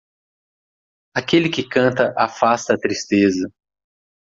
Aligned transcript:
Aquele 1.15 1.47
que 1.47 1.63
canta 1.69 2.11
afasta 2.17 2.73
a 2.73 2.79
tristeza. 2.79 3.47